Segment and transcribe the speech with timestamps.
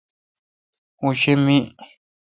[0.99, 1.57] اوں شی می